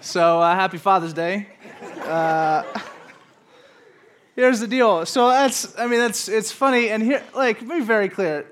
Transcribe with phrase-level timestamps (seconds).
[0.00, 1.46] So uh, happy Father's Day.
[2.02, 2.64] Uh,
[4.34, 5.06] here's the deal.
[5.06, 8.46] So that's, I mean, that's it's funny, and here, like, be very clear.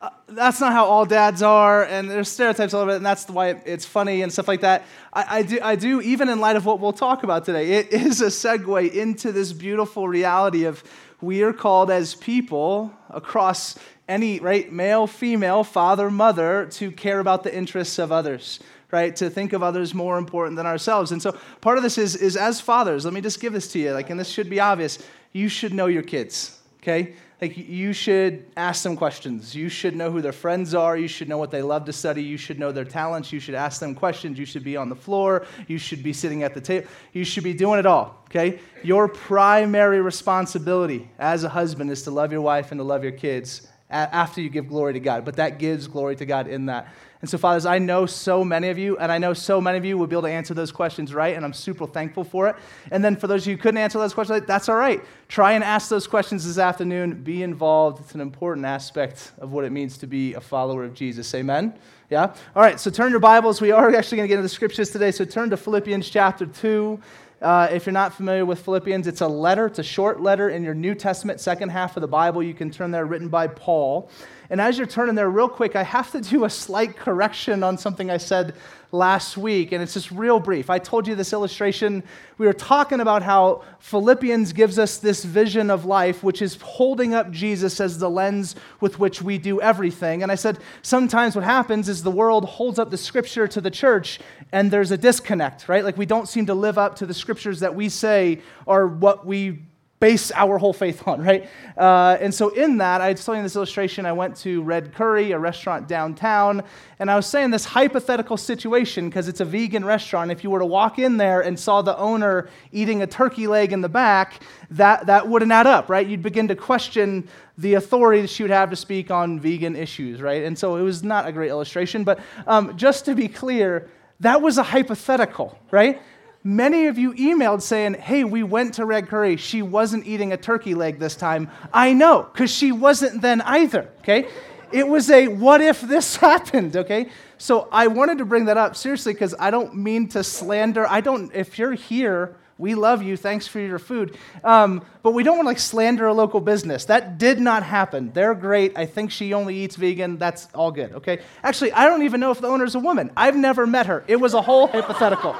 [0.00, 3.28] Uh, that's not how all dads are, and there's stereotypes all over it, and that's
[3.28, 4.84] why it's funny and stuff like that.
[5.12, 7.88] I, I, do, I do, even in light of what we'll talk about today, it
[7.92, 10.82] is a segue into this beautiful reality of
[11.20, 13.78] we are called as people across
[14.08, 18.58] any, right, male, female, father, mother, to care about the interests of others
[18.92, 19.16] right?
[19.16, 21.10] To think of others more important than ourselves.
[21.10, 23.78] And so part of this is, is as fathers, let me just give this to
[23.78, 24.98] you, like, and this should be obvious.
[25.32, 27.14] You should know your kids, okay?
[27.40, 29.52] Like, you should ask them questions.
[29.52, 30.96] You should know who their friends are.
[30.96, 32.22] You should know what they love to study.
[32.22, 33.32] You should know their talents.
[33.32, 34.38] You should ask them questions.
[34.38, 35.44] You should be on the floor.
[35.66, 36.86] You should be sitting at the table.
[37.12, 38.60] You should be doing it all, okay?
[38.84, 43.12] Your primary responsibility as a husband is to love your wife and to love your
[43.12, 45.24] kids after you give glory to God.
[45.24, 46.94] But that gives glory to God in that.
[47.22, 49.84] And so, fathers, I know so many of you, and I know so many of
[49.84, 52.56] you will be able to answer those questions right, and I'm super thankful for it.
[52.90, 55.00] And then for those of you who couldn't answer those questions, that's all right.
[55.28, 57.22] Try and ask those questions this afternoon.
[57.22, 58.00] Be involved.
[58.00, 61.32] It's an important aspect of what it means to be a follower of Jesus.
[61.32, 61.78] Amen?
[62.10, 62.34] Yeah?
[62.56, 63.60] All right, so turn your Bibles.
[63.60, 66.44] We are actually going to get into the scriptures today, so turn to Philippians chapter
[66.44, 67.00] 2.
[67.40, 70.62] Uh, if you're not familiar with Philippians, it's a letter, it's a short letter in
[70.62, 72.40] your New Testament, second half of the Bible.
[72.42, 74.08] You can turn there, written by Paul.
[74.50, 77.78] And as you're turning there, real quick, I have to do a slight correction on
[77.78, 78.54] something I said
[78.92, 80.68] last week, and it's just real brief.
[80.68, 82.02] I told you this illustration.
[82.36, 87.14] We were talking about how Philippians gives us this vision of life, which is holding
[87.14, 90.22] up Jesus as the lens with which we do everything.
[90.22, 93.70] And I said sometimes what happens is the world holds up the scripture to the
[93.70, 94.20] church,
[94.52, 95.84] and there's a disconnect, right?
[95.84, 99.24] Like we don't seem to live up to the scriptures that we say are what
[99.24, 99.62] we
[100.02, 101.48] base our whole faith on, right?
[101.78, 104.04] Uh, and so, in that, I was telling you this illustration.
[104.04, 106.64] I went to Red Curry, a restaurant downtown,
[106.98, 110.32] and I was saying this hypothetical situation because it's a vegan restaurant.
[110.32, 113.72] If you were to walk in there and saw the owner eating a turkey leg
[113.72, 114.42] in the back,
[114.72, 116.06] that, that wouldn't add up, right?
[116.06, 120.20] You'd begin to question the authority that she would have to speak on vegan issues,
[120.20, 120.42] right?
[120.42, 123.88] And so, it was not a great illustration, but um, just to be clear,
[124.18, 126.02] that was a hypothetical, right?
[126.44, 129.36] Many of you emailed saying, Hey, we went to Red Curry.
[129.36, 131.50] She wasn't eating a turkey leg this time.
[131.72, 134.28] I know, because she wasn't then either, okay?
[134.72, 137.10] It was a what if this happened, okay?
[137.38, 140.86] So I wanted to bring that up seriously because I don't mean to slander.
[140.86, 143.16] I don't, if you're here, we love you.
[143.16, 144.16] Thanks for your food.
[144.44, 146.84] Um, but we don't want to like slander a local business.
[146.86, 148.12] That did not happen.
[148.12, 148.76] They're great.
[148.76, 150.18] I think she only eats vegan.
[150.18, 151.20] That's all good, okay?
[151.42, 153.10] Actually, I don't even know if the owner's a woman.
[153.16, 154.04] I've never met her.
[154.06, 155.34] It was a whole hypothetical.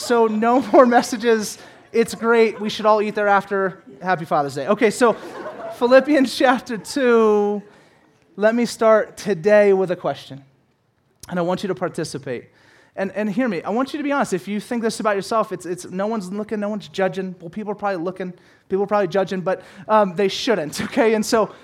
[0.00, 1.58] So, no more messages.
[1.92, 2.58] It's great.
[2.58, 3.82] We should all eat there after.
[4.00, 4.66] Happy Father's Day.
[4.66, 5.12] Okay, so
[5.76, 7.62] Philippians chapter 2.
[8.36, 10.42] Let me start today with a question.
[11.28, 12.48] And I want you to participate.
[12.96, 14.32] And, and hear me, I want you to be honest.
[14.32, 17.36] If you think this about yourself, it's, it's no one's looking, no one's judging.
[17.38, 18.32] Well, people are probably looking,
[18.68, 21.14] people are probably judging, but um, they shouldn't, okay?
[21.14, 21.54] And so,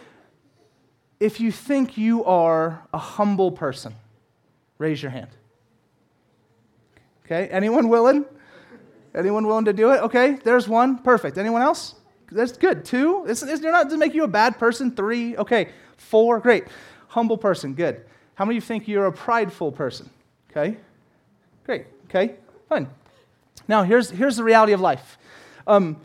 [1.18, 3.94] if you think you are a humble person,
[4.78, 5.30] raise your hand.
[7.26, 8.24] Okay, anyone willing?
[9.14, 10.00] Anyone willing to do it?
[10.02, 10.98] Okay, there's one.
[10.98, 11.38] Perfect.
[11.38, 11.96] Anyone else?
[12.30, 12.84] That's good.
[12.84, 13.24] Two.
[13.26, 14.94] It's, it's, you're not to make you a bad person.
[14.94, 15.36] Three.
[15.36, 15.70] Okay.
[15.96, 16.38] Four.
[16.40, 16.64] Great.
[17.08, 17.74] Humble person.
[17.74, 18.04] Good.
[18.34, 20.10] How many of you think you're a prideful person?
[20.50, 20.76] Okay.
[21.64, 21.86] Great.
[22.04, 22.34] Okay.
[22.68, 22.88] Fine.
[23.68, 25.18] Now here's here's the reality of life.
[25.66, 25.96] Um,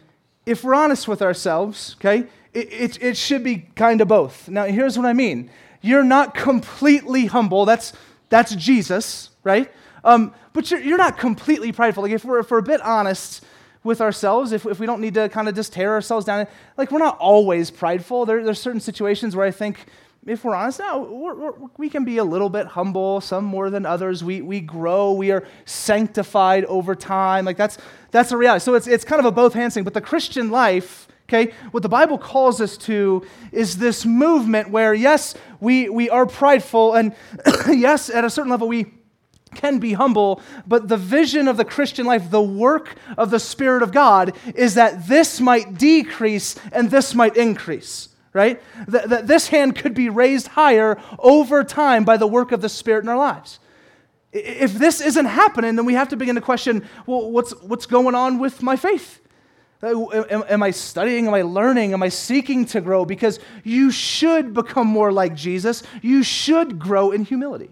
[0.46, 4.50] if we're honest with ourselves, okay, it, it, it should be kind of both.
[4.50, 5.52] Now here's what I mean.
[5.82, 7.66] You're not completely humble.
[7.66, 7.94] That's
[8.30, 9.72] that's Jesus, right?
[10.04, 12.04] Um, but you're, you're not completely prideful.
[12.04, 13.44] Like, if we're, if we're a bit honest
[13.84, 16.48] with ourselves, if, if we don't need to kind of just tear ourselves down,
[16.78, 18.26] like, we're not always prideful.
[18.26, 19.86] There, there's certain situations where I think,
[20.26, 23.86] if we're honest, now we're, we can be a little bit humble, some more than
[23.86, 24.24] others.
[24.24, 27.46] We, we grow, we are sanctified over time.
[27.46, 27.78] Like, that's,
[28.12, 28.64] that's a reality.
[28.64, 29.84] So it's, it's kind of a both hands thing.
[29.84, 31.54] But the Christian life, Okay?
[31.72, 36.94] What the Bible calls us to is this movement where, yes, we, we are prideful,
[36.94, 37.16] and
[37.70, 38.88] yes, at a certain level, we
[39.56, 43.84] can be humble, but the vision of the Christian life, the work of the Spirit
[43.84, 48.62] of God, is that this might decrease and this might increase, right?
[48.88, 52.70] That, that this hand could be raised higher over time by the work of the
[52.70, 53.60] Spirit in our lives.
[54.34, 58.16] If this isn't happening, then we have to begin to question well, what's, what's going
[58.16, 59.20] on with my faith?
[59.84, 61.28] Uh, am, am I studying?
[61.28, 61.94] Am I learning?
[61.94, 63.04] Am I seeking to grow?
[63.04, 65.84] Because you should become more like Jesus.
[66.02, 67.72] You should grow in humility.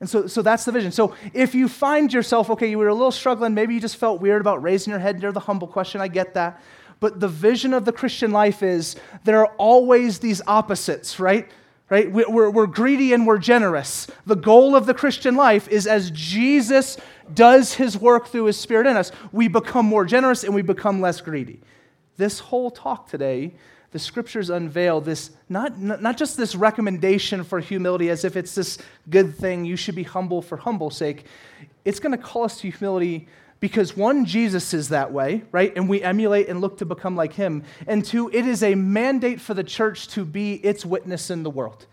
[0.00, 0.92] And so, so that's the vision.
[0.92, 4.20] So if you find yourself, okay, you were a little struggling, maybe you just felt
[4.20, 6.60] weird about raising your head near the humble question, I get that.
[7.00, 11.48] But the vision of the Christian life is there are always these opposites, right?
[11.90, 12.10] right?
[12.10, 14.06] We're, we're greedy and we're generous.
[14.26, 16.96] The goal of the Christian life is as Jesus
[17.32, 21.00] does his work through his Spirit in us, we become more generous and we become
[21.00, 21.60] less greedy.
[22.16, 23.54] This whole talk today,
[23.94, 28.76] the scriptures unveil this, not, not just this recommendation for humility as if it's this
[29.08, 31.26] good thing, you should be humble for humble's sake.
[31.84, 33.28] It's going to call us to humility
[33.60, 35.72] because one, Jesus is that way, right?
[35.76, 37.62] And we emulate and look to become like him.
[37.86, 41.50] And two, it is a mandate for the church to be its witness in the
[41.50, 41.86] world.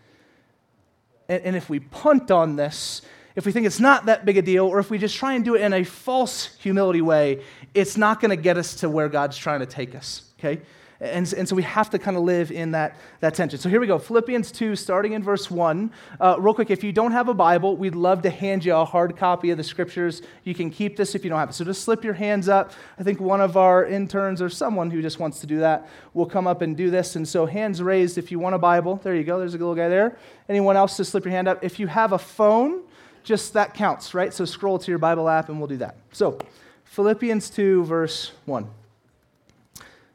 [1.28, 3.02] And, and if we punt on this,
[3.36, 5.44] if we think it's not that big a deal, or if we just try and
[5.44, 7.44] do it in a false humility way,
[7.74, 10.60] it's not going to get us to where God's trying to take us, okay?
[11.02, 13.58] And, and so we have to kind of live in that, that tension.
[13.58, 15.90] So here we go Philippians 2, starting in verse 1.
[16.20, 18.84] Uh, real quick, if you don't have a Bible, we'd love to hand you a
[18.84, 20.22] hard copy of the scriptures.
[20.44, 21.54] You can keep this if you don't have it.
[21.54, 22.70] So just slip your hands up.
[23.00, 26.26] I think one of our interns or someone who just wants to do that will
[26.26, 27.16] come up and do this.
[27.16, 29.00] And so hands raised if you want a Bible.
[29.02, 29.40] There you go.
[29.40, 30.16] There's a little guy there.
[30.48, 31.64] Anyone else, just slip your hand up.
[31.64, 32.82] If you have a phone,
[33.24, 34.32] just that counts, right?
[34.32, 35.96] So scroll to your Bible app and we'll do that.
[36.12, 36.38] So,
[36.84, 38.68] Philippians 2, verse 1.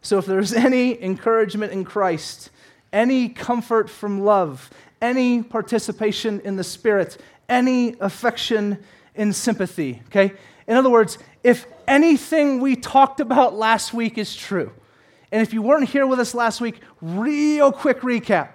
[0.08, 2.50] So, if there's any encouragement in Christ,
[2.94, 4.70] any comfort from love,
[5.02, 7.18] any participation in the Spirit,
[7.50, 8.82] any affection
[9.16, 10.32] in sympathy, okay?
[10.66, 14.72] In other words, if anything we talked about last week is true,
[15.30, 18.52] and if you weren't here with us last week, real quick recap.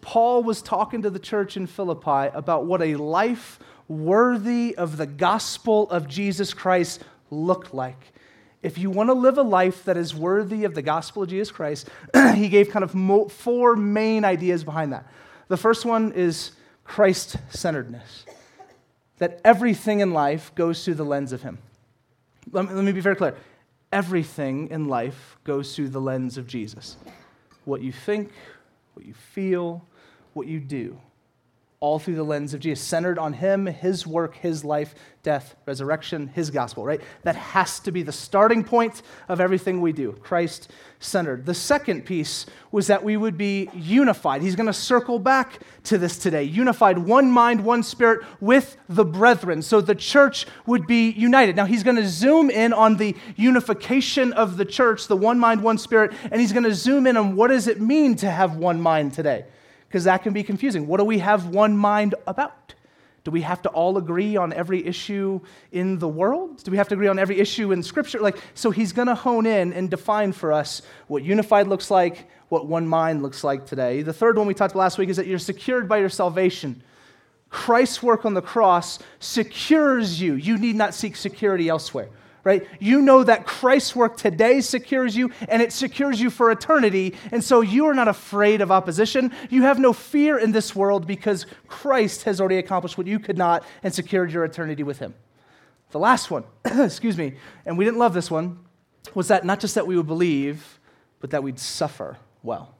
[0.00, 5.06] Paul was talking to the church in Philippi about what a life worthy of the
[5.06, 8.12] gospel of Jesus Christ looked like.
[8.66, 11.52] If you want to live a life that is worthy of the gospel of Jesus
[11.52, 11.88] Christ,
[12.34, 15.06] he gave kind of mo- four main ideas behind that.
[15.46, 16.50] The first one is
[16.82, 18.26] Christ centeredness,
[19.18, 21.58] that everything in life goes through the lens of him.
[22.50, 23.36] Let me, let me be very clear
[23.92, 26.96] everything in life goes through the lens of Jesus.
[27.66, 28.32] What you think,
[28.94, 29.86] what you feel,
[30.32, 30.98] what you do,
[31.80, 36.28] all through the lens of Jesus, centered on Him, His work, His life, death, resurrection,
[36.28, 37.00] His gospel, right?
[37.22, 40.70] That has to be the starting point of everything we do, Christ
[41.00, 41.44] centered.
[41.44, 44.40] The second piece was that we would be unified.
[44.40, 49.04] He's going to circle back to this today unified, one mind, one spirit with the
[49.04, 49.60] brethren.
[49.60, 51.56] So the church would be united.
[51.56, 55.62] Now, he's going to zoom in on the unification of the church, the one mind,
[55.62, 58.56] one spirit, and he's going to zoom in on what does it mean to have
[58.56, 59.44] one mind today
[59.96, 60.86] because that can be confusing.
[60.86, 62.74] What do we have one mind about?
[63.24, 65.40] Do we have to all agree on every issue
[65.72, 66.62] in the world?
[66.62, 68.20] Do we have to agree on every issue in Scripture?
[68.20, 72.28] Like, so he's going to hone in and define for us what unified looks like,
[72.50, 74.02] what one mind looks like today.
[74.02, 76.82] The third one we talked about last week is that you're secured by your salvation.
[77.48, 80.34] Christ's work on the cross secures you.
[80.34, 82.10] You need not seek security elsewhere
[82.46, 82.64] right?
[82.78, 87.16] You know that Christ's work today secures you and it secures you for eternity.
[87.32, 89.32] And so you are not afraid of opposition.
[89.50, 93.36] You have no fear in this world because Christ has already accomplished what you could
[93.36, 95.12] not and secured your eternity with him.
[95.90, 97.34] The last one, excuse me,
[97.66, 98.60] and we didn't love this one,
[99.12, 100.78] was that not just that we would believe,
[101.18, 102.76] but that we'd suffer well.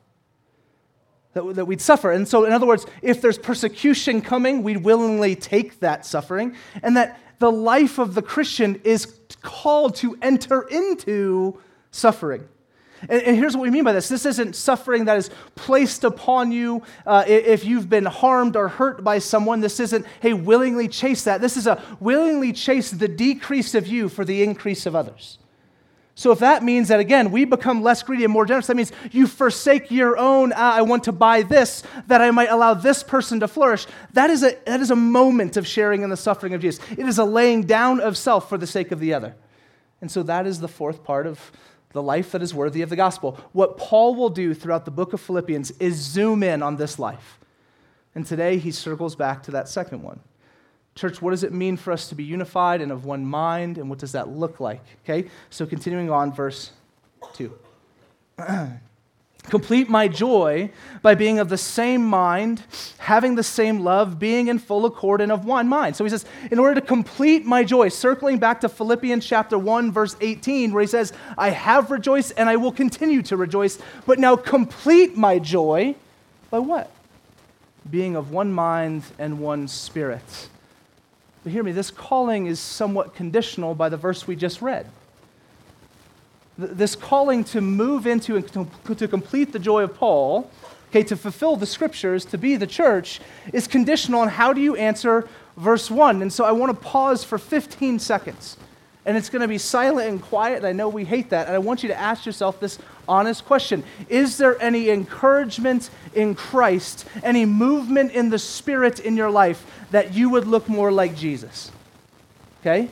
[1.32, 2.12] That, we'd suffer.
[2.12, 6.54] And so, in other words, if there's persecution coming, we'd willingly take that suffering.
[6.82, 11.60] And that the life of the Christian is called to enter into
[11.90, 12.48] suffering.
[13.02, 16.50] And, and, here's what we mean by this this isn't suffering that is placed upon
[16.50, 19.60] you uh, if you've been harmed or hurt by someone.
[19.60, 21.40] This isn't, hey, willingly chase that.
[21.40, 25.38] This is a willingly chase the decrease of you for the increase of others.
[26.18, 28.90] So, if that means that, again, we become less greedy and more generous, that means
[29.12, 33.02] you forsake your own, ah, I want to buy this, that I might allow this
[33.02, 33.86] person to flourish.
[34.14, 36.82] That is, a, that is a moment of sharing in the suffering of Jesus.
[36.92, 39.34] It is a laying down of self for the sake of the other.
[40.00, 41.52] And so, that is the fourth part of
[41.90, 43.38] the life that is worthy of the gospel.
[43.52, 47.38] What Paul will do throughout the book of Philippians is zoom in on this life.
[48.14, 50.20] And today, he circles back to that second one.
[50.96, 53.88] Church, what does it mean for us to be unified and of one mind, and
[53.88, 54.80] what does that look like?
[55.04, 56.72] Okay, so continuing on, verse
[57.34, 57.52] 2.
[59.44, 60.70] Complete my joy
[61.02, 62.62] by being of the same mind,
[62.98, 65.94] having the same love, being in full accord and of one mind.
[65.94, 69.92] So he says, in order to complete my joy, circling back to Philippians chapter 1,
[69.92, 74.18] verse 18, where he says, I have rejoiced and I will continue to rejoice, but
[74.18, 75.94] now complete my joy
[76.50, 76.90] by what?
[77.88, 80.48] Being of one mind and one spirit.
[81.46, 84.84] But hear me, this calling is somewhat conditional by the verse we just read.
[86.58, 90.50] This calling to move into and to complete the joy of Paul,
[90.88, 93.20] okay, to fulfill the scriptures, to be the church,
[93.52, 96.20] is conditional on how do you answer verse 1.
[96.20, 98.56] And so I want to pause for 15 seconds
[99.06, 100.58] and it's going to be silent and quiet.
[100.58, 101.46] And I know we hate that.
[101.46, 106.34] And I want you to ask yourself this honest question Is there any encouragement in
[106.34, 111.16] Christ, any movement in the Spirit in your life that you would look more like
[111.16, 111.70] Jesus?
[112.60, 112.90] Okay?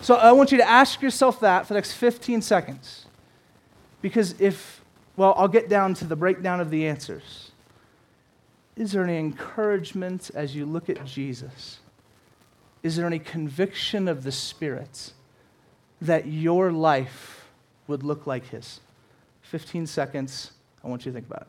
[0.00, 3.06] So I want you to ask yourself that for the next 15 seconds.
[4.00, 4.82] Because if,
[5.16, 7.52] well, I'll get down to the breakdown of the answers.
[8.74, 11.78] Is there any encouragement as you look at Jesus?
[12.82, 15.12] Is there any conviction of the Spirit
[16.00, 17.46] that your life
[17.86, 18.80] would look like His?
[19.42, 20.52] 15 seconds.
[20.82, 21.48] I want you to think about it.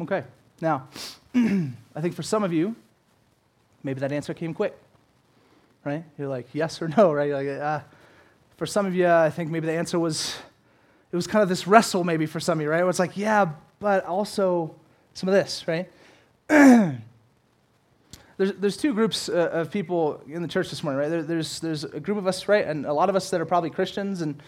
[0.00, 0.22] Okay,
[0.60, 0.86] now,
[1.34, 2.76] I think for some of you,
[3.82, 4.78] maybe that answer came quick,
[5.84, 6.04] right?
[6.16, 7.32] You're like, yes or no, right?
[7.32, 7.80] Like, uh,
[8.56, 10.36] for some of you, I think maybe the answer was,
[11.10, 12.82] it was kind of this wrestle maybe for some of you, right?
[12.82, 13.50] Where it's like, yeah,
[13.80, 14.76] but also
[15.14, 15.90] some of this, right?
[16.48, 17.02] there's,
[18.36, 21.08] there's two groups uh, of people in the church this morning, right?
[21.08, 22.64] There, there's, there's a group of us, right?
[22.64, 24.40] And a lot of us that are probably Christians, and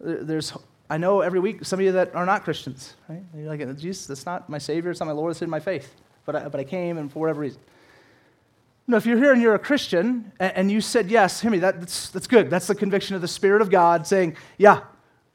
[0.00, 0.52] there's
[0.88, 3.22] I know every week some of you that are not Christians, right?
[3.36, 5.94] You're like, Jesus, that's not my Savior, it's not my Lord, it's in my faith.
[6.24, 7.60] But I, but I came, and for whatever reason.
[8.88, 11.80] No, if you're here and you're a Christian and, you said yes, hear me, that,
[11.80, 12.50] that's, that's good.
[12.50, 14.82] That's the conviction of the Spirit of God saying, yeah,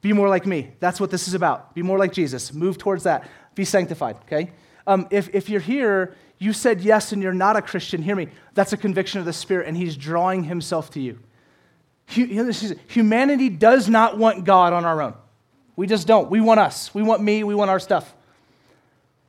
[0.01, 0.72] be more like me.
[0.79, 1.75] That's what this is about.
[1.75, 2.53] Be more like Jesus.
[2.53, 3.29] Move towards that.
[3.53, 4.51] Be sanctified, okay?
[4.88, 8.29] Um, if, if you're here, you said yes and you're not a Christian, hear me,
[8.53, 11.20] that's a conviction of the Spirit, and He's drawing Himself to you.
[12.08, 15.13] Humanity does not want God on our own.
[15.75, 16.29] We just don't.
[16.29, 16.93] We want us.
[16.93, 17.43] We want me.
[17.43, 18.13] We want our stuff.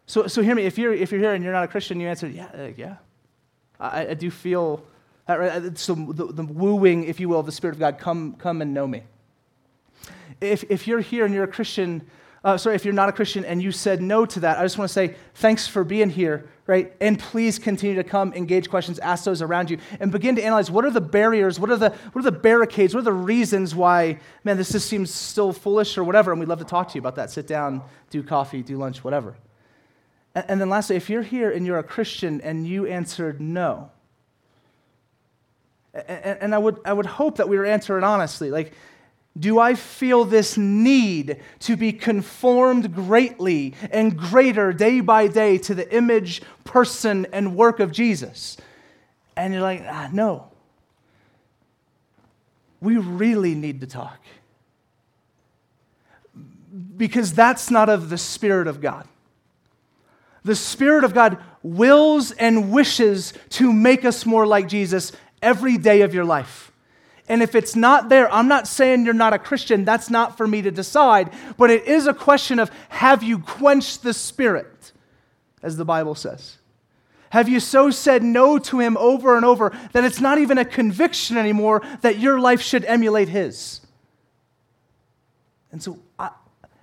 [0.06, 0.64] So, so hear me.
[0.64, 2.96] If you're, if you're here and you're not a Christian, you answer, yeah, uh, yeah.
[3.78, 4.84] I, I, do feel
[5.26, 5.78] that, right?
[5.78, 8.74] So the, the, wooing, if you will, of the Spirit of God, come, come and
[8.74, 9.02] know me.
[10.40, 12.02] If, if you're here and you're a Christian,
[12.44, 14.78] uh, sorry, if you're not a Christian and you said no to that, I just
[14.78, 16.92] want to say thanks for being here right?
[17.00, 20.70] And please continue to come, engage questions, ask those around you, and begin to analyze
[20.70, 23.74] what are the barriers, what are the, what are the barricades, what are the reasons
[23.74, 26.94] why, man, this just seems still foolish or whatever, and we'd love to talk to
[26.94, 27.30] you about that.
[27.30, 29.34] Sit down, do coffee, do lunch, whatever.
[30.34, 33.90] And, and then lastly, if you're here and you're a Christian and you answered no,
[35.92, 38.72] and, and I, would, I would hope that we were answering honestly, like,
[39.38, 45.74] do I feel this need to be conformed greatly and greater day by day to
[45.74, 48.58] the image, person, and work of Jesus?
[49.36, 50.48] And you're like, ah, no.
[52.80, 54.18] We really need to talk.
[56.96, 59.06] Because that's not of the Spirit of God.
[60.44, 66.02] The Spirit of God wills and wishes to make us more like Jesus every day
[66.02, 66.71] of your life.
[67.28, 69.84] And if it's not there, I'm not saying you're not a Christian.
[69.84, 71.30] That's not for me to decide.
[71.56, 74.92] But it is a question of have you quenched the Spirit,
[75.62, 76.58] as the Bible says?
[77.30, 80.64] Have you so said no to Him over and over that it's not even a
[80.64, 83.80] conviction anymore that your life should emulate His?
[85.70, 86.30] And so, I,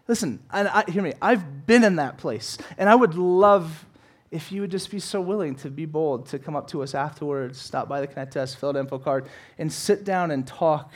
[0.07, 2.57] listen, and I, hear me, I've been in that place.
[2.79, 3.85] And I would love
[4.31, 6.93] if you would just be so willing to be bold to come up to us
[6.93, 10.45] afterwards, stop by the Connect Us, fill out an info card, and sit down and
[10.45, 10.91] talk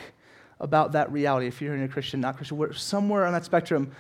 [0.60, 1.48] about that reality.
[1.48, 3.92] If you're in a Christian, not Christian, we're somewhere on that spectrum.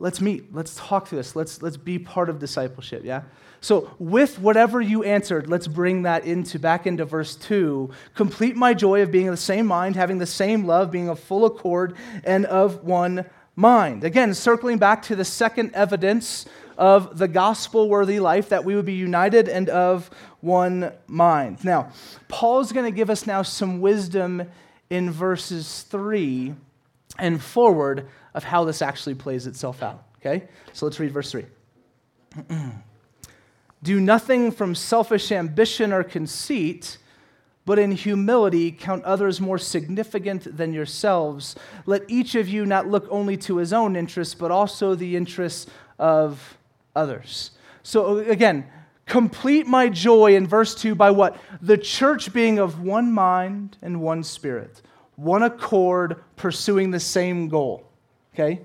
[0.00, 0.52] Let's meet.
[0.52, 1.36] Let's talk through this.
[1.36, 3.22] Let's, let's be part of discipleship, yeah?
[3.60, 7.90] So, with whatever you answered, let's bring that into back into verse 2.
[8.14, 11.20] Complete my joy of being of the same mind, having the same love, being of
[11.20, 11.94] full accord,
[12.24, 14.02] and of one mind.
[14.02, 16.46] Again, circling back to the second evidence
[16.80, 20.10] of the gospel worthy life, that we would be united and of
[20.40, 21.62] one mind.
[21.62, 21.92] Now,
[22.26, 24.48] Paul's going to give us now some wisdom
[24.88, 26.54] in verses 3
[27.18, 30.04] and forward of how this actually plays itself out.
[30.20, 30.48] Okay?
[30.72, 31.44] So let's read verse 3.
[33.82, 36.96] Do nothing from selfish ambition or conceit,
[37.66, 41.56] but in humility count others more significant than yourselves.
[41.84, 45.70] Let each of you not look only to his own interests, but also the interests
[45.98, 46.56] of
[46.94, 47.52] others.
[47.82, 48.66] So again,
[49.06, 51.36] complete my joy in verse 2 by what?
[51.60, 54.82] The church being of one mind and one spirit,
[55.16, 57.86] one accord, pursuing the same goal.
[58.34, 58.60] Okay?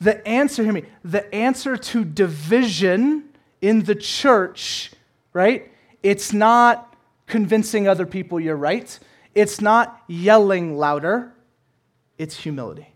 [0.00, 4.92] The answer, hear me, the answer to division in the church,
[5.32, 5.70] right?
[6.02, 6.94] It's not
[7.26, 8.98] convincing other people you're right.
[9.34, 11.32] It's not yelling louder.
[12.18, 12.93] It's humility.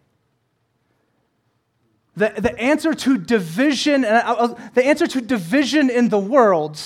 [2.19, 6.81] The, the answer to division, the answer to division in the world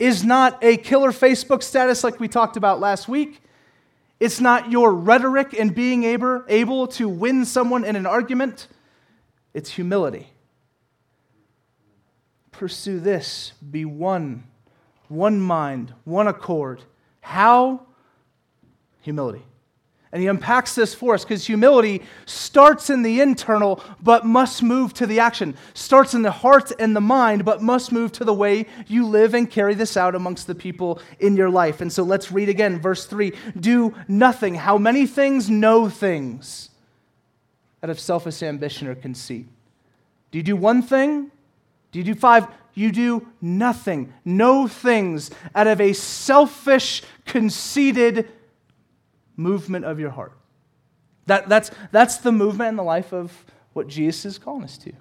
[0.00, 3.40] is not a killer Facebook status like we talked about last week.
[4.18, 8.66] It's not your rhetoric and being able, able to win someone in an argument.
[9.54, 10.26] It's humility.
[12.50, 13.52] Pursue this.
[13.70, 14.42] Be one,
[15.06, 16.82] one mind, one accord.
[17.20, 17.86] How?
[19.02, 19.44] Humility.
[20.10, 24.94] And he unpacks this for us because humility starts in the internal but must move
[24.94, 25.54] to the action.
[25.74, 29.34] Starts in the heart and the mind but must move to the way you live
[29.34, 31.82] and carry this out amongst the people in your life.
[31.82, 34.54] And so let's read again, verse 3 Do nothing.
[34.54, 35.50] How many things?
[35.50, 36.70] No things.
[37.82, 39.46] Out of selfish ambition or conceit.
[40.30, 41.30] Do you do one thing?
[41.92, 42.46] Do you do five?
[42.74, 44.12] You do nothing.
[44.24, 48.30] No things out of a selfish, conceited
[49.38, 50.32] movement of your heart.
[51.26, 53.32] That, that's, that's the movement in the life of
[53.72, 54.92] what Jesus is calling us to.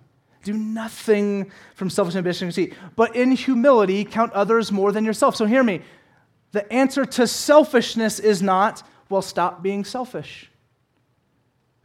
[0.43, 5.35] Do nothing from selfish ambition and conceit, but in humility count others more than yourself.
[5.35, 5.81] So hear me.
[6.51, 10.49] The answer to selfishness is not, well, stop being selfish.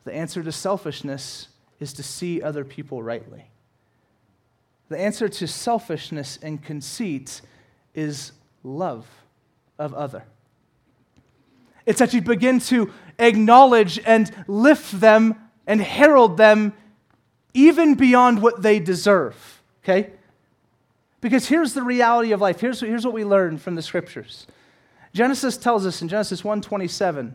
[0.04, 1.48] The answer to selfishness
[1.80, 3.50] is to see other people rightly.
[4.88, 7.40] The answer to selfishness and conceit
[7.94, 8.32] is
[8.62, 9.06] love
[9.78, 10.24] of other.
[11.86, 15.36] It's that you begin to acknowledge and lift them
[15.66, 16.72] and herald them
[17.54, 20.10] even beyond what they deserve, okay?
[21.20, 22.60] Because here's the reality of life.
[22.60, 24.46] Here's, here's what we learn from the scriptures.
[25.14, 27.34] Genesis tells us in Genesis 1:27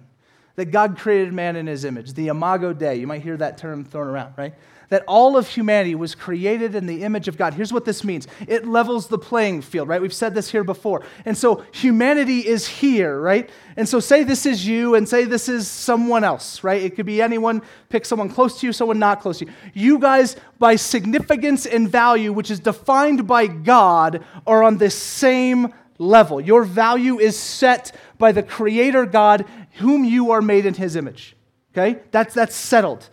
[0.56, 2.96] that God created man in his image, the imago Dei.
[2.96, 4.56] You might hear that term thrown around, right?
[4.90, 7.54] That all of humanity was created in the image of God.
[7.54, 10.02] Here's what this means it levels the playing field, right?
[10.02, 11.04] We've said this here before.
[11.26, 13.50] And so humanity is here, right?
[13.76, 16.82] And so say this is you and say this is someone else, right?
[16.82, 19.52] It could be anyone, pick someone close to you, someone not close to you.
[19.74, 25.74] You guys, by significance and value, which is defined by God, are on the same
[25.98, 26.40] level.
[26.40, 31.36] Your value is set by the Creator God, whom you are made in His image.
[31.74, 32.00] Okay?
[32.12, 33.10] That's, that's settled.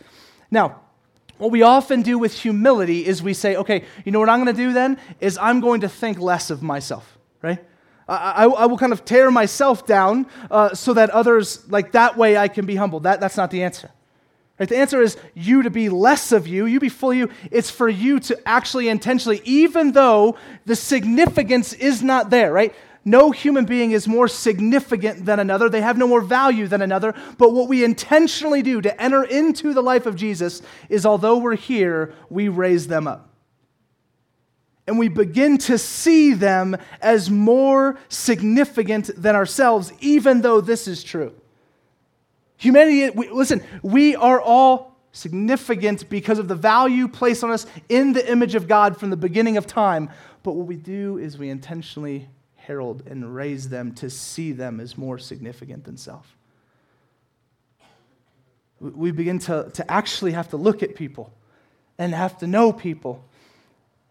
[0.50, 0.83] Now,
[1.38, 4.54] what we often do with humility is we say, okay, you know what I'm going
[4.54, 4.98] to do then?
[5.20, 7.58] Is I'm going to think less of myself, right?
[8.08, 12.16] I, I, I will kind of tear myself down uh, so that others, like that
[12.16, 13.02] way, I can be humbled.
[13.04, 13.90] That, that's not the answer.
[14.58, 14.68] Right?
[14.68, 17.30] The answer is you to be less of you, you be full you.
[17.50, 22.72] It's for you to actually intentionally, even though the significance is not there, right?
[23.04, 25.68] No human being is more significant than another.
[25.68, 27.14] They have no more value than another.
[27.36, 31.56] But what we intentionally do to enter into the life of Jesus is, although we're
[31.56, 33.28] here, we raise them up.
[34.86, 41.02] And we begin to see them as more significant than ourselves, even though this is
[41.02, 41.34] true.
[42.56, 48.12] Humanity, we, listen, we are all significant because of the value placed on us in
[48.12, 50.10] the image of God from the beginning of time.
[50.42, 52.28] But what we do is we intentionally
[52.66, 56.36] herald and raise them to see them as more significant than self.
[58.80, 61.32] We begin to, to actually have to look at people
[61.98, 63.24] and have to know people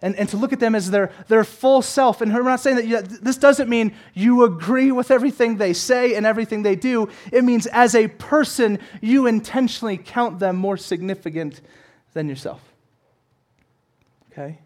[0.02, 2.22] and, and to look at them as their, their full self.
[2.22, 6.16] And we're not saying that you, this doesn't mean you agree with everything they say
[6.16, 7.10] and everything they do.
[7.32, 11.62] It means as a person, you intentionally count them more significant
[12.14, 12.62] than yourself.
[14.32, 14.60] Okay?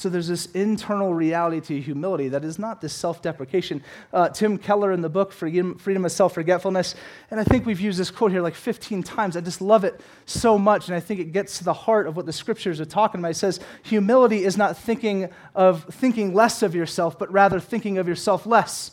[0.00, 3.82] So there's this internal reality to humility that is not this self deprecation.
[4.14, 6.94] Uh, Tim Keller in the book, Freedom, Freedom of Self Forgetfulness,
[7.30, 9.36] and I think we've used this quote here like 15 times.
[9.36, 12.16] I just love it so much, and I think it gets to the heart of
[12.16, 13.32] what the scriptures are talking about.
[13.32, 18.08] It says, Humility is not thinking of thinking less of yourself, but rather thinking of
[18.08, 18.92] yourself less.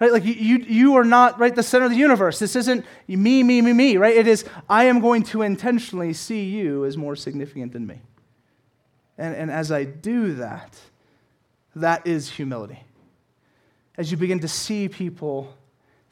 [0.00, 0.12] Right?
[0.12, 2.38] Like you, you, you are not right the center of the universe.
[2.38, 4.16] This isn't me, me, me, me, right?
[4.16, 8.00] It is I am going to intentionally see you as more significant than me.
[9.20, 10.80] And, and as I do that,
[11.76, 12.80] that is humility.
[13.98, 15.54] As you begin to see people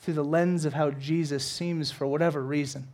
[0.00, 2.86] through the lens of how Jesus seems, for whatever reason,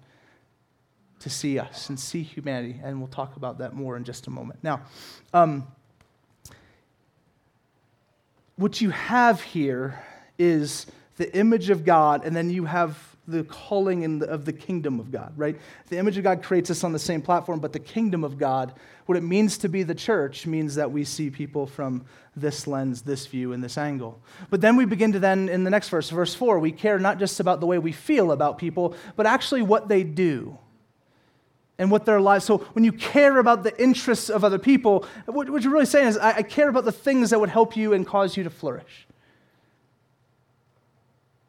[1.19, 2.81] to see us and see humanity.
[2.83, 4.61] And we'll talk about that more in just a moment.
[4.63, 4.83] Now,
[5.33, 5.67] um,
[8.57, 10.01] what you have here
[10.39, 15.01] is the image of God, and then you have the calling the, of the kingdom
[15.01, 15.59] of God, right?
[15.89, 18.75] The image of God creates us on the same platform, but the kingdom of God,
[19.07, 22.05] what it means to be the church, means that we see people from
[22.37, 24.21] this lens, this view, and this angle.
[24.51, 27.19] But then we begin to then, in the next verse, verse 4, we care not
[27.19, 30.59] just about the way we feel about people, but actually what they do
[31.79, 32.45] and what their lives.
[32.45, 36.19] So when you care about the interests of other people, what, you're really saying is,
[36.19, 39.07] I, I care about the things that would help you and cause you to flourish.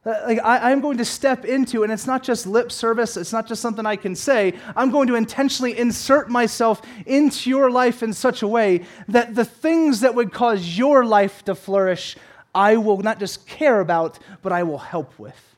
[0.05, 3.33] Uh, like I, am going to step into, and it's not just lip service, it's
[3.33, 4.53] not just something I can say.
[4.75, 9.45] I'm going to intentionally insert myself into your life in such a way that the
[9.45, 12.17] things that would cause your life to flourish,
[12.53, 15.55] I will not just care about, but I will help with.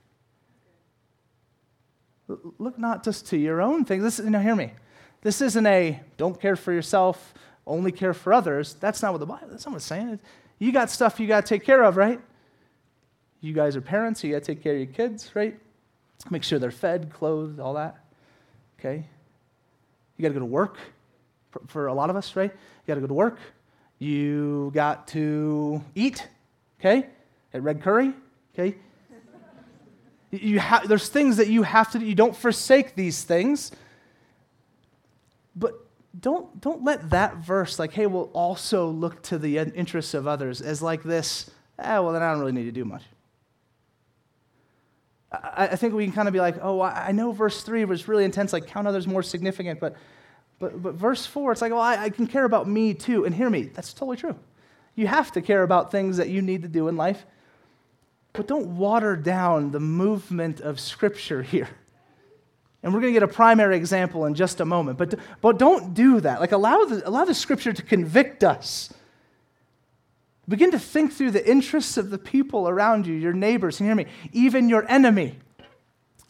[2.58, 4.04] Look not just to your own things.
[4.04, 4.72] This, now, hear me.
[5.22, 7.34] This isn't a don't care for yourself,
[7.66, 8.76] only care for others.
[8.76, 9.48] That's not what the Bible.
[9.50, 10.20] That's not what it's saying.
[10.58, 12.22] You got stuff you got to take care of, right?
[13.41, 15.58] You guys are parents, so you got to take care of your kids, right?
[16.30, 17.97] Make sure they're fed, clothed, all that.
[18.80, 19.06] Okay?
[20.17, 20.78] You got to go to work
[21.52, 22.52] for, for, a lot of us, right?
[22.52, 23.39] You got to go to work.
[24.00, 26.28] You got to eat,
[26.80, 27.08] okay?
[27.54, 28.13] At Red Curry,
[28.54, 28.78] okay?
[30.32, 32.06] You ha- there's things that you have to do.
[32.06, 33.71] You don't forsake these things.
[35.56, 35.73] But
[36.19, 40.62] don't, don't let that verse, like, hey, we'll also look to the interests of others,
[40.62, 43.04] as like this, ah, well, then I don't really need to do much.
[45.32, 48.08] I, I think we can kind of be like, oh, I, know verse 3 was
[48.08, 49.96] really intense, like count others more significant, but,
[50.60, 53.26] but, but verse 4, it's like, well, I, I can care about me too.
[53.26, 54.36] And hear me, that's totally true.
[54.96, 57.26] You have to care about things that you need to do in life,
[58.34, 61.70] but don't water down the movement of Scripture here.
[62.84, 64.98] And we're going to get a primary example in just a moment.
[64.98, 66.40] But, but don't do that.
[66.40, 68.94] Like, allow the, allow the Scripture to convict us
[70.50, 73.96] Begin to think through the interests of the people around you, your neighbors, and hear
[73.96, 75.38] me, even your enemy.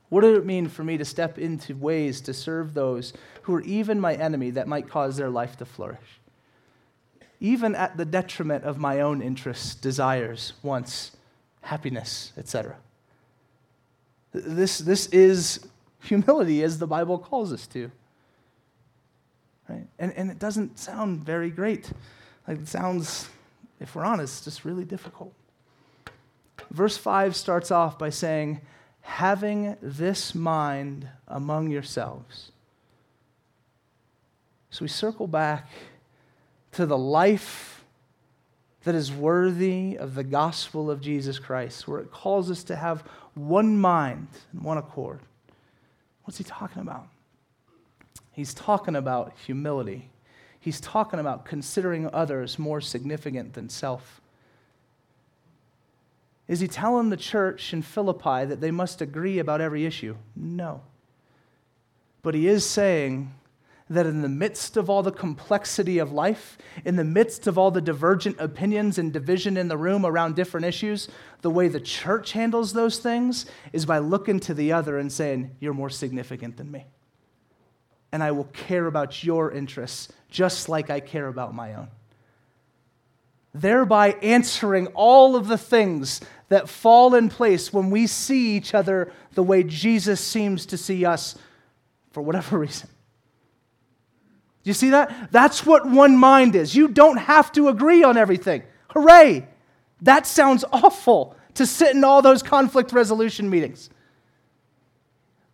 [0.10, 3.62] What did it mean for me to step into ways to serve those who are
[3.62, 6.20] even my enemy that might cause their life to flourish?
[7.40, 11.12] Even at the detriment of my own interests, desires, wants,
[11.62, 12.78] happiness, etc.
[14.32, 15.68] This, this is
[16.02, 17.92] humility as the Bible calls us to.
[19.70, 19.86] Right?
[20.00, 21.92] And, and it doesn't sound very great.
[22.48, 23.30] Like it sounds
[23.80, 25.34] if we're honest, it's just really difficult.
[26.72, 28.62] Verse 5 starts off by saying,
[29.02, 32.52] having this mind among yourselves.
[34.70, 35.70] So we circle back
[36.74, 37.86] to the life
[38.84, 43.04] that is worthy of the gospel of Jesus Christ, where it calls us to have
[43.34, 45.20] one mind and one accord.
[46.24, 47.08] What's he talking about?
[48.32, 50.10] He's talking about humility
[50.68, 54.20] he's talking about considering others more significant than self.
[56.50, 60.18] Is he telling the church in Philippi that they must agree about every issue?
[60.36, 60.82] No.
[62.22, 63.34] But he is saying
[63.90, 67.72] that in the midst of all the complexity of life, in the midst of all
[67.72, 71.08] the divergent opinions and division in the room around different issues,
[71.44, 75.56] the way the church handles those things is by looking to the other and saying,
[75.62, 76.88] You're more significant than me
[78.12, 81.90] and I will care about your interests just like I care about my own.
[83.54, 89.12] Thereby answering all of the things that fall in place when we see each other
[89.34, 91.36] the way Jesus seems to see us
[92.12, 92.90] for whatever reason.
[94.64, 95.32] You see that?
[95.32, 96.76] That's what one mind is.
[96.76, 98.64] You don't have to agree on everything.
[98.90, 99.48] Hooray!
[100.02, 103.90] That sounds awful to sit in all those conflict resolution meetings.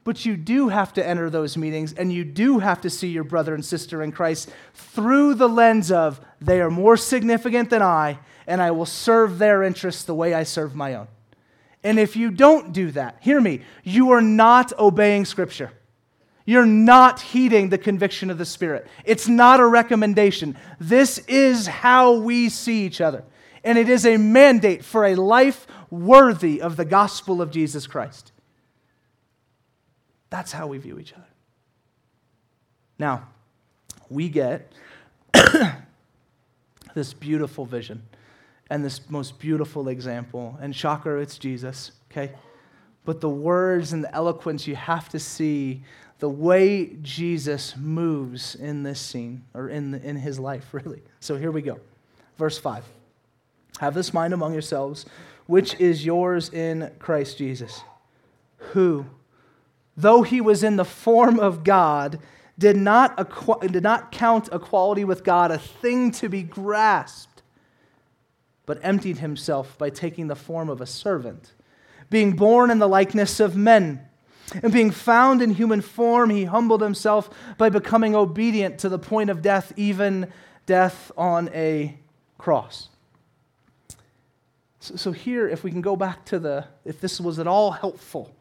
[0.04, 3.24] But you do have to enter those meetings and you do have to see your
[3.24, 8.20] brother and sister in Christ through the lens of they are more significant than I,
[8.46, 11.08] and I will serve their interests the way I serve my own.
[11.84, 15.72] And if you don't do that, hear me, you are not obeying Scripture.
[16.46, 18.88] You're not heeding the conviction of the Spirit.
[19.06, 20.58] It's not a recommendation.
[20.80, 23.24] This is how we see each other.
[23.64, 28.33] And it is a mandate for a life worthy of the gospel of Jesus Christ.
[30.34, 31.28] That's how we view each other.
[32.98, 33.28] Now,
[34.10, 34.72] we get
[36.96, 38.02] this beautiful vision
[38.72, 40.58] and this most beautiful example.
[40.60, 42.32] And shocker, it's Jesus, okay?
[43.06, 45.84] But the words and the eloquence, you have to see
[46.18, 51.04] the way Jesus moves in this scene, or in, the, in his life, really.
[51.20, 51.80] So here we go.
[52.40, 52.84] Verse 5
[53.82, 55.06] Have this mind among yourselves,
[55.46, 57.82] which is yours in Christ Jesus,
[58.58, 59.06] who
[59.96, 62.20] though he was in the form of God,
[62.58, 67.42] did not, acqu- did not count equality with God a thing to be grasped,
[68.66, 71.54] but emptied himself by taking the form of a servant,
[72.10, 74.08] being born in the likeness of men.
[74.62, 79.30] And being found in human form, he humbled himself by becoming obedient to the point
[79.30, 80.32] of death, even
[80.66, 81.98] death on a
[82.38, 82.90] cross.
[84.80, 87.72] So, so here, if we can go back to the, if this was at all
[87.72, 88.36] helpful,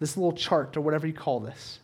[0.00, 1.80] this little chart or whatever you call this.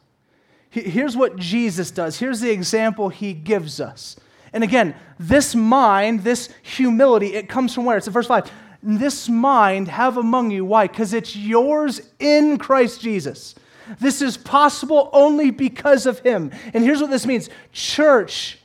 [0.71, 2.19] Here's what Jesus does.
[2.19, 4.17] Here's the example he gives us.
[4.53, 7.97] And again, this mind, this humility, it comes from where?
[7.97, 8.51] It's in verse 5.
[8.83, 10.65] this mind have among you.
[10.65, 10.89] Why?
[10.89, 13.55] Because it's yours in Christ Jesus.
[14.01, 16.51] This is possible only because of him.
[16.73, 18.59] And here's what this means Church,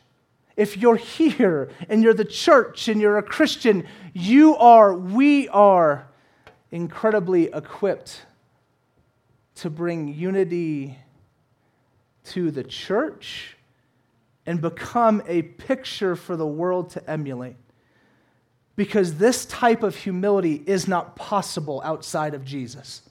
[0.55, 6.07] if you're here and you're the church and you're a Christian, you are, we are
[6.71, 8.21] incredibly equipped
[9.61, 10.97] to bring unity
[12.25, 13.57] to the church
[14.45, 17.55] and become a picture for the world to emulate.
[18.75, 23.01] Because this type of humility is not possible outside of Jesus.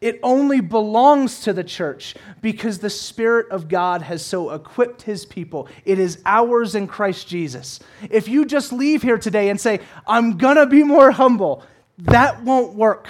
[0.00, 5.26] It only belongs to the church because the Spirit of God has so equipped his
[5.26, 5.66] people.
[5.84, 7.80] It is ours in Christ Jesus.
[8.08, 11.64] If you just leave here today and say, I'm going to be more humble,
[11.98, 13.08] that won't work.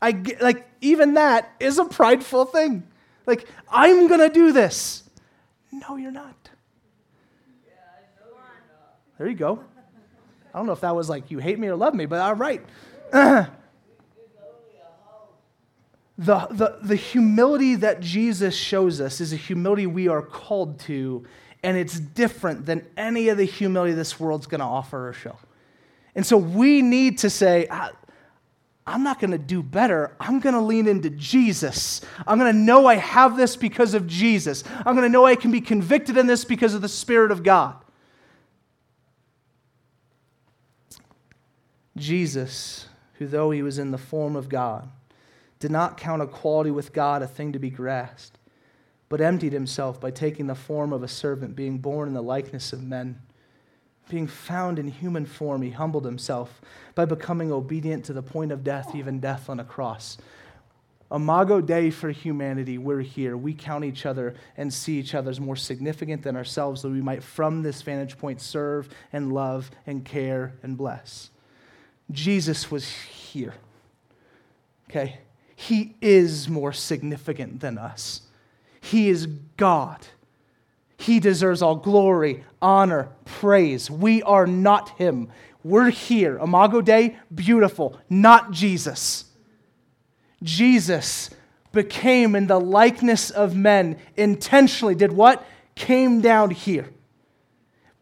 [0.00, 2.86] I, like, even that is a prideful thing.
[3.26, 5.02] Like, I'm going to do this.
[5.72, 6.34] No, you're not.
[9.18, 9.60] There you go.
[10.52, 12.34] I don't know if that was like, you hate me or love me, but all
[12.34, 12.64] right.
[13.12, 13.48] the,
[16.18, 21.24] the, the humility that Jesus shows us is a humility we are called to,
[21.62, 25.36] and it's different than any of the humility this world's going to offer or show.
[26.14, 27.90] And so we need to say, ah,
[28.86, 30.14] I'm not going to do better.
[30.20, 32.00] I'm going to lean into Jesus.
[32.26, 34.62] I'm going to know I have this because of Jesus.
[34.84, 37.42] I'm going to know I can be convicted in this because of the Spirit of
[37.42, 37.76] God.
[41.96, 44.88] Jesus, who though he was in the form of God,
[45.58, 48.38] did not count equality with God a thing to be grasped,
[49.08, 52.72] but emptied himself by taking the form of a servant, being born in the likeness
[52.72, 53.20] of men.
[54.08, 56.60] Being found in human form, he humbled himself
[56.94, 60.18] by becoming obedient to the point of death, even death on a cross.
[61.10, 63.36] Imago Dei for humanity, we're here.
[63.36, 67.00] We count each other and see each other as more significant than ourselves, that we
[67.00, 71.30] might, from this vantage point, serve and love and care and bless.
[72.10, 73.54] Jesus was here.
[74.90, 75.18] Okay?
[75.54, 78.22] He is more significant than us.
[78.80, 80.06] He is God.
[80.96, 83.90] He deserves all glory, honor, praise.
[83.90, 85.28] We are not Him.
[85.62, 86.38] We're here.
[86.38, 89.24] Imago Dei, beautiful, not Jesus.
[90.42, 91.30] Jesus
[91.72, 95.44] became in the likeness of men, intentionally did what?
[95.74, 96.88] Came down here,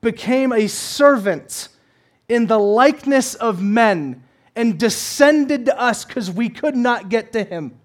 [0.01, 1.69] became a servant
[2.29, 4.23] in the likeness of men
[4.55, 7.79] and descended to us because we could not get to him.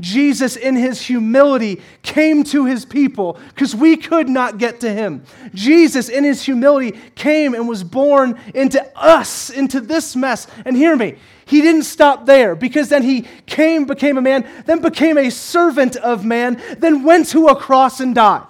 [0.00, 5.22] Jesus, in his humility, came to his people because we could not get to him.
[5.54, 10.46] Jesus, in his humility, came and was born into us, into this mess.
[10.64, 14.80] And hear me, he didn't stop there because then he came, became a man, then
[14.80, 18.46] became a servant of man, then went to a cross and died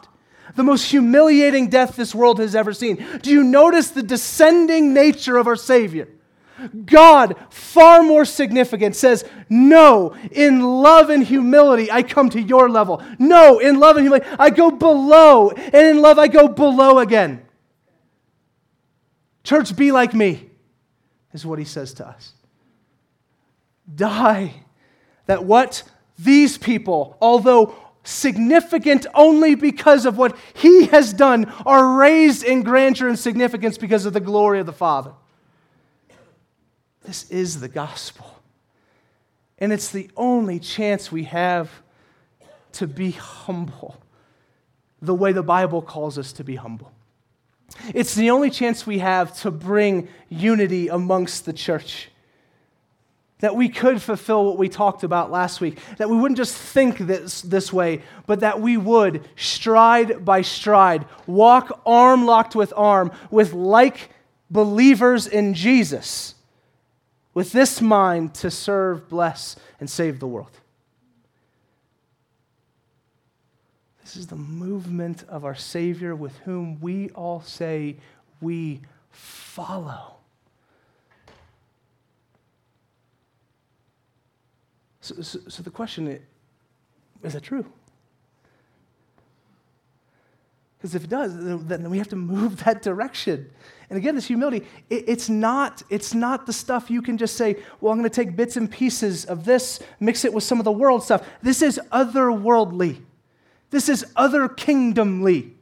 [0.56, 3.02] the most humiliating death this world has ever seen.
[3.22, 6.08] Do you notice the descending nature of our Savior?
[6.84, 13.02] God, far more significant, says, No, in love and humility, I come to your level.
[13.18, 15.50] No, in love and humility, I go below.
[15.50, 17.42] And in love, I go below again.
[19.42, 20.50] Church, be like me,
[21.32, 22.32] is what he says to us.
[23.94, 24.54] Die.
[25.26, 25.82] That what?
[26.18, 33.08] These people, although significant only because of what he has done, are raised in grandeur
[33.08, 35.12] and significance because of the glory of the Father.
[37.02, 38.40] This is the gospel.
[39.58, 41.70] And it's the only chance we have
[42.72, 44.00] to be humble,
[45.02, 46.92] the way the Bible calls us to be humble.
[47.94, 52.08] It's the only chance we have to bring unity amongst the church
[53.40, 56.98] that we could fulfill what we talked about last week, that we wouldn't just think
[56.98, 63.10] this, this way, but that we would, stride by stride, walk arm locked with arm
[63.30, 64.10] with like
[64.50, 66.34] believers in Jesus,
[67.40, 70.50] with this mind to serve, bless, and save the world.
[74.02, 77.96] This is the movement of our Savior with whom we all say
[78.42, 80.16] we follow.
[85.00, 86.20] So, so, so the question is,
[87.22, 87.64] is that true?
[90.76, 91.32] Because if it does,
[91.66, 93.50] then we have to move that direction.
[93.90, 97.56] And again, this humility, it, it's, not, it's not the stuff you can just say,
[97.80, 100.64] well, I'm going to take bits and pieces of this, mix it with some of
[100.64, 101.26] the world stuff.
[101.42, 103.00] This is otherworldly.
[103.70, 105.54] This is other kingdomly.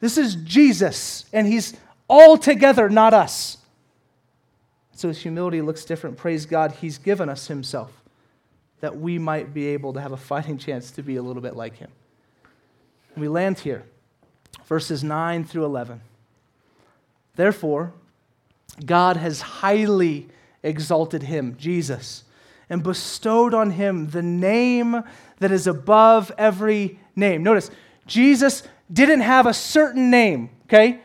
[0.00, 1.74] This is Jesus, and he's
[2.08, 3.58] altogether not us.
[4.92, 6.16] So his humility looks different.
[6.16, 7.92] Praise God, he's given us himself
[8.80, 11.56] that we might be able to have a fighting chance to be a little bit
[11.56, 11.90] like him.
[13.16, 13.84] We land here,
[14.66, 16.00] verses 9 through 11.
[17.36, 17.92] Therefore,
[18.84, 20.28] God has highly
[20.62, 22.24] exalted him, Jesus,
[22.70, 25.02] and bestowed on him the name
[25.38, 27.42] that is above every name.
[27.42, 27.70] Notice,
[28.06, 31.00] Jesus didn't have a certain name, okay,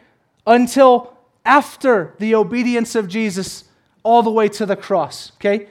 [0.45, 3.65] until after the obedience of Jesus
[4.03, 5.67] all the way to the cross, okay?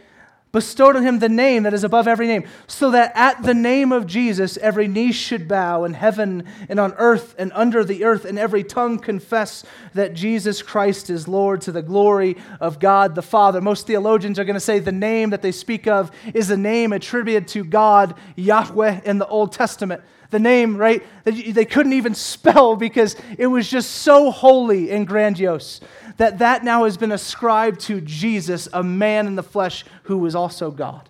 [0.59, 3.93] Bestowed on him the name that is above every name, so that at the name
[3.93, 8.25] of Jesus every knee should bow in heaven and on earth and under the earth,
[8.25, 9.63] and every tongue confess
[9.95, 13.61] that Jesus Christ is Lord to the glory of God the Father.
[13.61, 16.93] Most theologians are going to say the name that they speak of is a name
[16.93, 20.03] attributed to God, Yahweh, in the Old Testament.
[20.31, 25.07] The name, right, that they couldn't even spell because it was just so holy and
[25.07, 25.81] grandiose
[26.19, 30.35] that that now has been ascribed to Jesus, a man in the flesh who was
[30.35, 31.09] also God.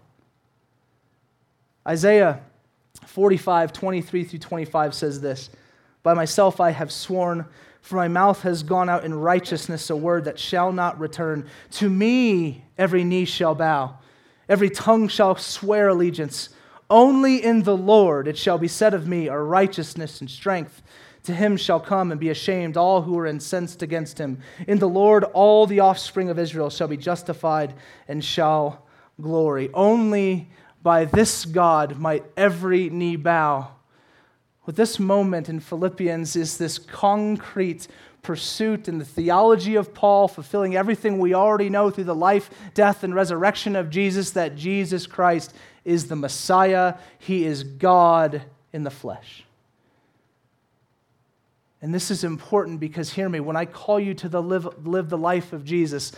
[1.86, 2.42] Isaiah
[3.06, 5.50] 45, 23 through 25 says this
[6.02, 7.46] By myself I have sworn,
[7.80, 11.46] for my mouth has gone out in righteousness, a word that shall not return.
[11.72, 13.98] To me every knee shall bow,
[14.48, 16.50] every tongue shall swear allegiance.
[16.90, 20.82] Only in the Lord it shall be said of me are righteousness and strength.
[21.28, 24.38] To him shall come and be ashamed all who are incensed against him.
[24.66, 27.74] In the Lord all the offspring of Israel shall be justified
[28.08, 28.86] and shall
[29.20, 29.68] glory.
[29.74, 30.48] Only
[30.82, 33.72] by this God might every knee bow.
[34.62, 37.88] What this moment in Philippians is this concrete
[38.22, 43.04] pursuit in the theology of Paul, fulfilling everything we already know through the life, death,
[43.04, 45.52] and resurrection of Jesus that Jesus Christ
[45.84, 49.44] is the Messiah, He is God in the flesh.
[51.80, 55.08] And this is important because, hear me, when I call you to the live, live
[55.08, 56.12] the life of Jesus,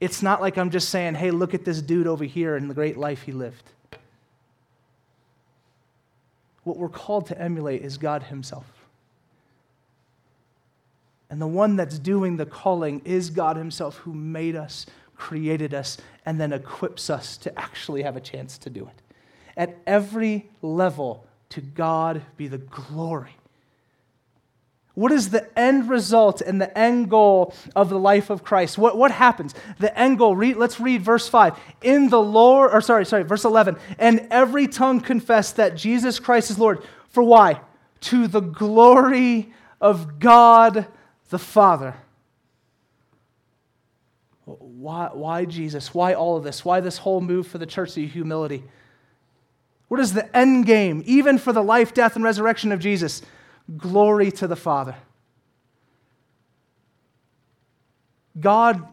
[0.00, 2.74] it's not like I'm just saying, hey, look at this dude over here and the
[2.74, 3.62] great life he lived.
[6.64, 8.66] What we're called to emulate is God Himself.
[11.30, 14.84] And the one that's doing the calling is God Himself who made us,
[15.16, 19.02] created us, and then equips us to actually have a chance to do it.
[19.56, 23.36] At every level, to God be the glory.
[24.96, 28.78] What is the end result and the end goal of the life of Christ?
[28.78, 29.54] What, what happens?
[29.78, 31.54] The end goal, read, let's read verse 5.
[31.82, 33.76] In the Lord, or sorry, sorry, verse 11.
[33.98, 36.82] And every tongue confess that Jesus Christ is Lord.
[37.10, 37.60] For why?
[38.00, 40.86] To the glory of God
[41.28, 41.96] the Father.
[44.46, 45.92] Why, why Jesus?
[45.92, 46.64] Why all of this?
[46.64, 48.64] Why this whole move for the church to humility?
[49.88, 53.20] What is the end game, even for the life, death, and resurrection of Jesus?
[53.74, 54.96] Glory to the Father.
[58.38, 58.86] God,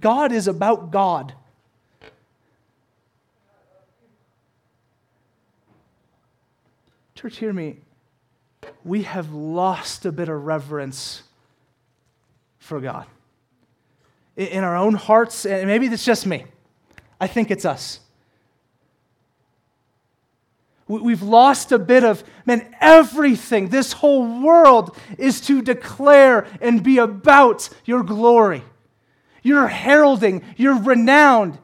[0.00, 1.34] God is about God.
[7.14, 7.76] Church, hear me.
[8.84, 11.22] We have lost a bit of reverence
[12.58, 13.06] for God.
[14.36, 16.44] In our own hearts, and maybe it's just me.
[17.20, 18.00] I think it's us.
[20.86, 23.68] We've lost a bit of, man, everything.
[23.68, 28.62] This whole world is to declare and be about your glory.
[29.42, 31.58] You're heralding, you're renowned.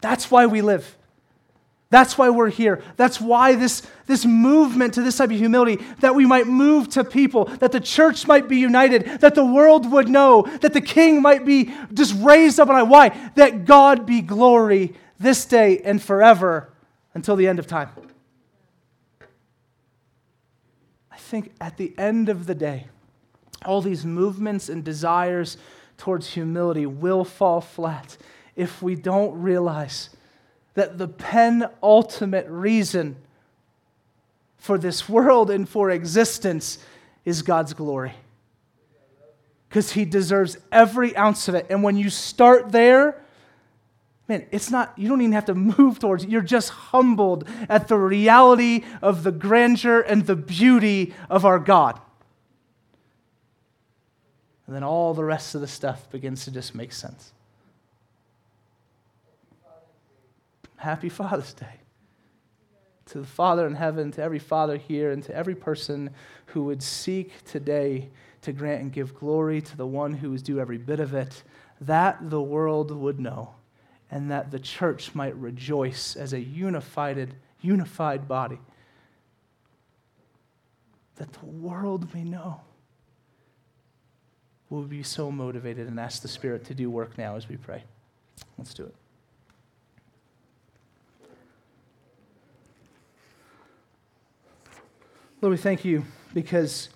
[0.00, 0.96] That's why we live.
[1.90, 2.82] That's why we're here.
[2.96, 7.04] That's why this, this movement to this type of humility, that we might move to
[7.04, 11.22] people, that the church might be united, that the world would know, that the king
[11.22, 12.82] might be just raised up on high.
[12.82, 13.30] Why?
[13.36, 16.71] That God be glory this day and forever
[17.14, 17.90] until the end of time.
[21.10, 22.86] I think at the end of the day,
[23.64, 25.56] all these movements and desires
[25.98, 28.16] towards humility will fall flat
[28.56, 30.10] if we don't realize
[30.74, 33.16] that the penultimate reason
[34.56, 36.78] for this world and for existence
[37.24, 38.14] is God's glory.
[39.68, 41.66] Because He deserves every ounce of it.
[41.70, 43.21] And when you start there,
[44.32, 46.30] man, it's not, you don't even have to move towards it.
[46.30, 52.00] You're just humbled at the reality of the grandeur and the beauty of our God.
[54.66, 57.32] And then all the rest of the stuff begins to just make sense.
[60.76, 61.80] Happy Father's Day.
[63.06, 66.10] To the Father in heaven, to every father here, and to every person
[66.46, 68.08] who would seek today
[68.40, 71.42] to grant and give glory to the one who is due every bit of it,
[71.82, 73.54] that the world would know,
[74.12, 78.58] and that the church might rejoice as a unified, unified body.
[81.16, 82.60] That the world may know.
[84.68, 87.84] We'll be so motivated and ask the Spirit to do work now as we pray.
[88.58, 88.94] Let's do it.
[95.40, 96.90] Lord, we thank you because,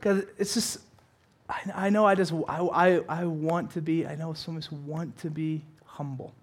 [0.00, 0.78] God, it's just,
[1.48, 4.64] I, I know I just, I, I, I want to be, I know some of
[4.64, 5.62] us want to be
[5.96, 6.34] humble.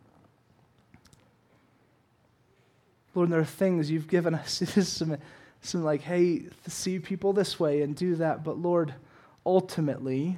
[3.13, 4.61] Lord, there are things you've given us.
[4.61, 5.17] It is some,
[5.61, 8.43] some like, hey, see people this way and do that.
[8.43, 8.93] But Lord,
[9.45, 10.37] ultimately,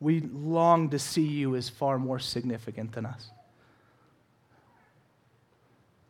[0.00, 3.30] we long to see you as far more significant than us.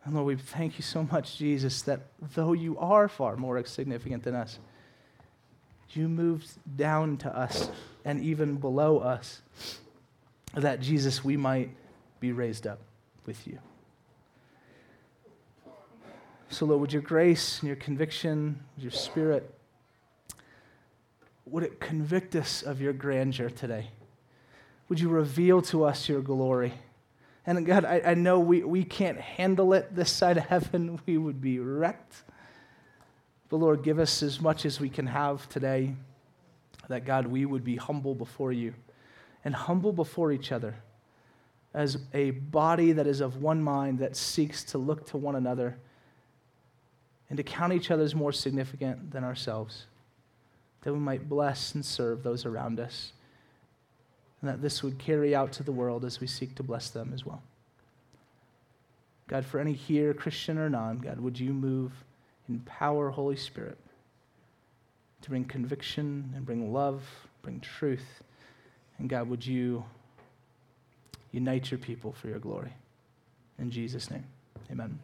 [0.05, 2.01] And Lord, we thank you so much, Jesus, that
[2.35, 4.59] though you are far more significant than us,
[5.91, 7.69] you moved down to us
[8.05, 9.43] and even below us,
[10.55, 11.71] that Jesus, we might
[12.19, 12.81] be raised up
[13.27, 13.59] with you.
[16.49, 19.55] So, Lord, would your grace and your conviction, your spirit,
[21.47, 23.89] would it convict us of your grandeur today?
[24.89, 26.75] Would you reveal to us your glory?
[27.47, 31.01] And God, I, I know we, we can't handle it this side of heaven.
[31.07, 32.23] We would be wrecked.
[33.49, 35.95] But Lord, give us as much as we can have today
[36.89, 38.75] that, God, we would be humble before you
[39.45, 40.77] and humble before each other
[41.73, 45.77] as a body that is of one mind that seeks to look to one another
[47.29, 49.87] and to count each other as more significant than ourselves,
[50.83, 53.13] that we might bless and serve those around us,
[54.41, 57.13] and that this would carry out to the world as we seek to bless them
[57.15, 57.41] as well.
[59.29, 61.93] God, for any here, Christian or non, God, would you move
[62.49, 63.79] in power, Holy Spirit,
[65.23, 67.05] to bring conviction and bring love,
[67.43, 68.25] bring truth.
[69.01, 69.83] And God, would you
[71.33, 72.73] unite your people for your glory?
[73.59, 74.25] In Jesus' name,
[74.71, 74.99] amen.